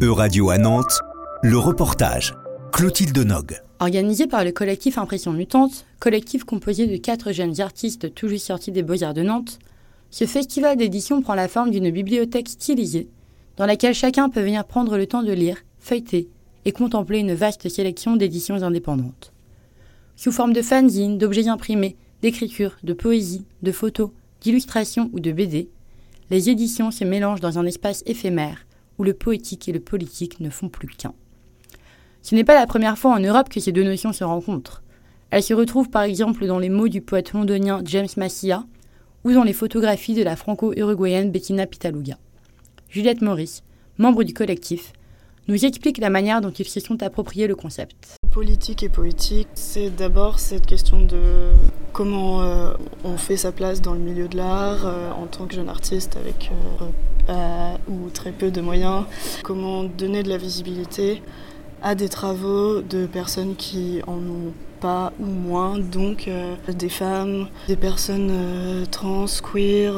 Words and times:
E-Radio 0.00 0.50
à 0.50 0.58
Nantes, 0.58 1.00
le 1.42 1.58
reportage. 1.58 2.32
Clotilde 2.72 3.18
Nog. 3.18 3.60
Organisé 3.80 4.28
par 4.28 4.44
le 4.44 4.52
collectif 4.52 4.96
Impression 4.96 5.32
Mutante, 5.32 5.86
collectif 5.98 6.44
composé 6.44 6.86
de 6.86 6.96
quatre 6.96 7.32
jeunes 7.32 7.60
artistes 7.60 8.14
tout 8.14 8.28
juste 8.28 8.46
sortis 8.46 8.70
des 8.70 8.84
Beaux-Arts 8.84 9.14
de 9.14 9.22
Nantes, 9.22 9.58
ce 10.10 10.24
festival 10.24 10.76
d'édition 10.76 11.20
prend 11.20 11.34
la 11.34 11.48
forme 11.48 11.72
d'une 11.72 11.90
bibliothèque 11.90 12.48
stylisée, 12.48 13.08
dans 13.56 13.66
laquelle 13.66 13.92
chacun 13.92 14.28
peut 14.28 14.40
venir 14.40 14.64
prendre 14.64 14.96
le 14.96 15.08
temps 15.08 15.24
de 15.24 15.32
lire, 15.32 15.56
feuilleter 15.80 16.28
et 16.64 16.70
contempler 16.70 17.18
une 17.18 17.34
vaste 17.34 17.68
sélection 17.68 18.14
d'éditions 18.14 18.62
indépendantes. 18.62 19.32
Sous 20.14 20.30
forme 20.30 20.52
de 20.52 20.62
fanzines, 20.62 21.18
d'objets 21.18 21.48
imprimés, 21.48 21.96
d'écriture, 22.22 22.76
de 22.84 22.92
poésie, 22.92 23.46
de 23.62 23.72
photos, 23.72 24.10
d'illustrations 24.42 25.10
ou 25.12 25.18
de 25.18 25.32
BD, 25.32 25.70
les 26.30 26.50
éditions 26.50 26.92
se 26.92 27.02
mélangent 27.02 27.40
dans 27.40 27.58
un 27.58 27.66
espace 27.66 28.04
éphémère 28.06 28.64
où 28.98 29.04
le 29.04 29.14
poétique 29.14 29.68
et 29.68 29.72
le 29.72 29.80
politique 29.80 30.40
ne 30.40 30.50
font 30.50 30.68
plus 30.68 30.88
qu'un. 30.88 31.14
Ce 32.22 32.34
n'est 32.34 32.44
pas 32.44 32.58
la 32.58 32.66
première 32.66 32.98
fois 32.98 33.14
en 33.14 33.20
Europe 33.20 33.48
que 33.48 33.60
ces 33.60 33.72
deux 33.72 33.84
notions 33.84 34.12
se 34.12 34.24
rencontrent. 34.24 34.82
Elles 35.30 35.42
se 35.42 35.54
retrouvent 35.54 35.90
par 35.90 36.02
exemple 36.02 36.46
dans 36.46 36.58
les 36.58 36.68
mots 36.68 36.88
du 36.88 37.00
poète 37.00 37.32
londonien 37.32 37.80
James 37.84 38.08
Massia 38.16 38.64
ou 39.24 39.32
dans 39.32 39.44
les 39.44 39.52
photographies 39.52 40.14
de 40.14 40.22
la 40.22 40.36
franco-uruguayenne 40.36 41.30
Bettina 41.30 41.66
Pitaluga. 41.66 42.18
Juliette 42.88 43.22
Maurice, 43.22 43.62
membre 43.98 44.24
du 44.24 44.32
collectif, 44.32 44.92
nous 45.48 45.64
explique 45.64 45.98
la 45.98 46.10
manière 46.10 46.40
dont 46.40 46.50
ils 46.50 46.68
se 46.68 46.80
sont 46.80 47.02
appropriés 47.02 47.46
le 47.46 47.56
concept. 47.56 48.16
Politique 48.38 48.84
et 48.84 48.88
poétique, 48.88 49.48
c'est 49.54 49.90
d'abord 49.90 50.38
cette 50.38 50.64
question 50.64 51.00
de 51.00 51.50
comment 51.92 52.40
euh, 52.40 52.72
on 53.02 53.16
fait 53.16 53.36
sa 53.36 53.50
place 53.50 53.82
dans 53.82 53.94
le 53.94 53.98
milieu 53.98 54.28
de 54.28 54.36
l'art 54.36 54.86
euh, 54.86 55.10
en 55.10 55.26
tant 55.26 55.46
que 55.46 55.56
jeune 55.56 55.68
artiste 55.68 56.16
avec 56.16 56.52
euh, 57.30 57.74
ou 57.88 58.10
très 58.10 58.30
peu 58.30 58.52
de 58.52 58.60
moyens, 58.60 59.06
comment 59.42 59.82
donner 59.82 60.22
de 60.22 60.28
la 60.28 60.36
visibilité 60.36 61.20
à 61.82 61.96
des 61.96 62.08
travaux 62.08 62.80
de 62.80 63.06
personnes 63.06 63.56
qui 63.56 64.02
en 64.06 64.18
ont 64.18 64.52
pas 64.78 65.12
ou 65.18 65.26
moins, 65.26 65.76
donc 65.76 66.30
des 66.68 66.88
femmes, 66.88 67.48
des 67.66 67.74
personnes 67.74 68.86
trans, 68.92 69.24
queer. 69.52 69.94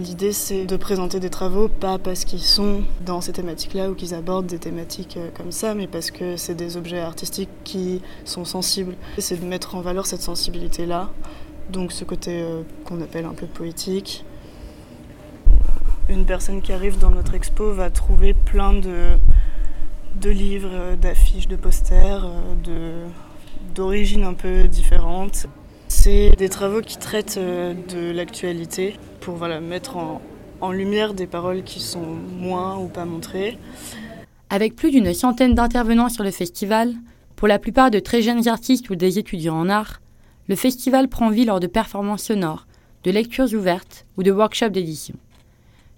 L'idée, 0.00 0.32
c'est 0.32 0.64
de 0.64 0.76
présenter 0.78 1.20
des 1.20 1.28
travaux, 1.28 1.68
pas 1.68 1.98
parce 1.98 2.24
qu'ils 2.24 2.40
sont 2.40 2.84
dans 3.04 3.20
ces 3.20 3.34
thématiques-là 3.34 3.90
ou 3.90 3.94
qu'ils 3.94 4.14
abordent 4.14 4.46
des 4.46 4.58
thématiques 4.58 5.18
euh, 5.18 5.28
comme 5.36 5.52
ça, 5.52 5.74
mais 5.74 5.86
parce 5.86 6.10
que 6.10 6.38
c'est 6.38 6.54
des 6.54 6.78
objets 6.78 7.00
artistiques 7.00 7.50
qui 7.64 8.00
sont 8.24 8.46
sensibles. 8.46 8.94
C'est 9.18 9.38
de 9.38 9.44
mettre 9.44 9.74
en 9.74 9.82
valeur 9.82 10.06
cette 10.06 10.22
sensibilité-là, 10.22 11.10
donc 11.68 11.92
ce 11.92 12.04
côté 12.04 12.40
euh, 12.40 12.62
qu'on 12.86 13.02
appelle 13.02 13.26
un 13.26 13.34
peu 13.34 13.44
poétique. 13.44 14.24
Une 16.08 16.24
personne 16.24 16.62
qui 16.62 16.72
arrive 16.72 16.98
dans 16.98 17.10
notre 17.10 17.34
expo 17.34 17.74
va 17.74 17.90
trouver 17.90 18.32
plein 18.32 18.72
de, 18.72 19.18
de 20.18 20.30
livres, 20.30 20.96
d'affiches, 20.96 21.46
de 21.46 21.56
posters, 21.56 22.24
euh, 22.24 23.06
d'origines 23.74 24.24
un 24.24 24.34
peu 24.34 24.66
différentes. 24.66 25.46
C'est 25.92 26.30
des 26.38 26.48
travaux 26.48 26.82
qui 26.82 26.96
traitent 26.98 27.36
de 27.36 28.12
l'actualité, 28.12 28.96
pour 29.20 29.34
voilà, 29.34 29.60
mettre 29.60 29.96
en, 29.96 30.22
en 30.60 30.70
lumière 30.70 31.14
des 31.14 31.26
paroles 31.26 31.64
qui 31.64 31.80
sont 31.80 32.16
moins 32.38 32.78
ou 32.78 32.86
pas 32.86 33.04
montrées. 33.04 33.58
Avec 34.50 34.76
plus 34.76 34.92
d'une 34.92 35.12
centaine 35.12 35.54
d'intervenants 35.54 36.08
sur 36.08 36.22
le 36.22 36.30
festival, 36.30 36.94
pour 37.34 37.48
la 37.48 37.58
plupart 37.58 37.90
de 37.90 37.98
très 37.98 38.22
jeunes 38.22 38.46
artistes 38.46 38.88
ou 38.88 38.94
des 38.94 39.18
étudiants 39.18 39.56
en 39.56 39.68
art, 39.68 40.00
le 40.48 40.54
festival 40.54 41.08
prend 41.08 41.28
vie 41.28 41.44
lors 41.44 41.60
de 41.60 41.66
performances 41.66 42.22
sonores, 42.22 42.68
de 43.02 43.10
lectures 43.10 43.52
ouvertes 43.52 44.06
ou 44.16 44.22
de 44.22 44.30
workshops 44.30 44.70
d'édition. 44.70 45.16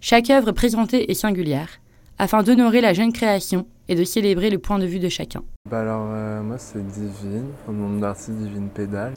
Chaque 0.01 0.31
œuvre 0.31 0.53
présentée 0.53 1.11
est 1.11 1.15
singulière, 1.15 1.81
afin 2.19 2.43
d'honorer 2.43 2.81
la 2.81 2.95
jeune 2.95 3.13
création 3.13 3.67
et 3.89 3.95
de 3.95 4.05
célébrer 4.05 4.49
le 4.49 4.59
point 4.59 4.79
de 4.79 4.87
vue 4.87 5.01
de 5.01 5.11
chacun. 5.11 5.45
Bah 5.71 5.81
alors 5.81 6.09
euh, 6.09 6.43
moi 6.43 6.57
c'est 6.57 6.85
Divine, 6.85 7.51
mon 7.69 7.89
nom 7.91 8.01
d'artiste 8.01 8.39
Divine 8.39 8.71
Pédale. 8.71 9.15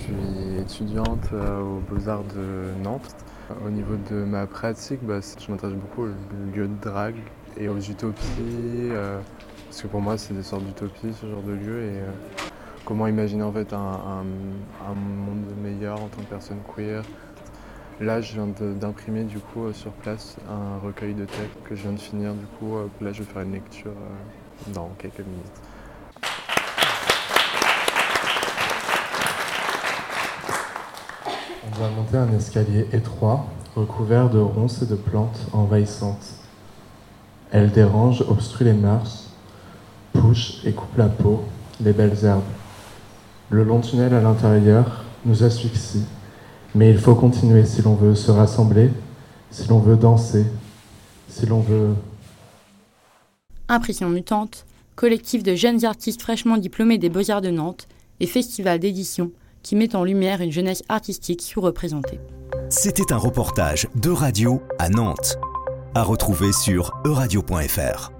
Je 0.00 0.04
suis 0.04 0.60
étudiante 0.60 1.28
euh, 1.32 1.60
aux 1.60 1.80
Beaux-Arts 1.80 2.24
de 2.24 2.82
Nantes. 2.82 3.16
Au 3.64 3.70
niveau 3.70 3.94
de 4.10 4.24
ma 4.24 4.46
pratique, 4.46 5.00
bah, 5.02 5.20
je 5.20 5.50
m'intéresse 5.50 5.76
beaucoup 5.76 6.02
aux 6.02 6.56
lieux 6.56 6.68
de 6.68 6.80
drague 6.80 7.16
et 7.56 7.68
aux 7.68 7.78
utopies, 7.78 8.90
euh, 8.90 9.18
parce 9.66 9.82
que 9.82 9.86
pour 9.86 10.00
moi 10.00 10.18
c'est 10.18 10.34
des 10.34 10.42
sortes 10.42 10.64
d'utopies 10.64 11.14
ce 11.20 11.26
genre 11.26 11.42
de 11.42 11.52
lieux 11.52 11.84
et 11.84 11.98
euh, 12.00 12.10
comment 12.84 13.06
imaginer 13.06 13.44
en 13.44 13.52
fait 13.52 13.72
un, 13.72 14.24
monde 14.94 15.44
meilleur 15.62 16.02
en 16.02 16.08
tant 16.08 16.22
que 16.22 16.28
personne 16.28 16.58
queer. 16.74 17.02
Là 18.00 18.20
je 18.20 18.34
viens 18.34 18.46
d'imprimer 18.46 19.24
du 19.24 19.38
coup 19.38 19.72
sur 19.72 19.92
place 19.92 20.36
un 20.50 20.78
recueil 20.84 21.14
de 21.14 21.24
textes 21.24 21.62
que 21.64 21.74
je 21.74 21.82
viens 21.82 21.92
de 21.92 22.00
finir 22.00 22.34
du 22.34 22.44
coup 22.58 22.76
là 23.00 23.12
je 23.12 23.22
vais 23.22 23.32
faire 23.32 23.42
une 23.42 23.52
lecture 23.52 23.94
dans 24.74 24.90
quelques 24.98 25.20
minutes. 25.20 25.62
On 31.66 31.78
doit 31.78 31.88
un 32.14 32.32
escalier 32.36 32.86
étroit, 32.92 33.46
recouvert 33.74 34.30
de 34.30 34.38
ronces 34.38 34.82
et 34.82 34.86
de 34.86 34.94
plantes 34.94 35.46
envahissantes. 35.52 36.34
Elle 37.50 37.70
dérange, 37.70 38.22
obstrue 38.28 38.64
les 38.64 38.72
mœurs, 38.72 39.30
pousse 40.12 40.60
et 40.64 40.72
coupe 40.72 40.96
la 40.96 41.08
peau, 41.08 41.42
les 41.80 41.92
belles 41.92 42.24
herbes. 42.24 42.42
Le 43.50 43.64
long 43.64 43.80
tunnel 43.80 44.14
à 44.14 44.20
l'intérieur 44.20 45.04
nous 45.24 45.42
asphyxie, 45.42 46.04
mais 46.74 46.90
il 46.90 46.98
faut 46.98 47.14
continuer 47.14 47.64
si 47.64 47.82
l'on 47.82 47.94
veut 47.94 48.14
se 48.14 48.30
rassembler, 48.30 48.90
si 49.50 49.68
l'on 49.68 49.78
veut 49.78 49.96
danser, 49.96 50.46
si 51.28 51.46
l'on 51.46 51.60
veut... 51.60 51.94
Impression 53.68 54.08
mutante, 54.08 54.64
collectif 54.94 55.42
de 55.42 55.54
jeunes 55.54 55.84
artistes 55.84 56.22
fraîchement 56.22 56.56
diplômés 56.56 56.98
des 56.98 57.08
Beaux-Arts 57.08 57.42
de 57.42 57.50
Nantes 57.50 57.88
et 58.20 58.26
festival 58.26 58.78
d'édition 58.78 59.30
qui 59.66 59.74
met 59.74 59.96
en 59.96 60.04
lumière 60.04 60.42
une 60.42 60.52
jeunesse 60.52 60.84
artistique 60.88 61.42
sous-représentée. 61.42 62.20
C'était 62.68 63.12
un 63.12 63.16
reportage 63.16 63.88
de 63.96 64.10
radio 64.10 64.62
à 64.78 64.88
Nantes, 64.88 65.38
à 65.96 66.04
retrouver 66.04 66.52
sur 66.52 66.92
euradio.fr. 67.04 68.15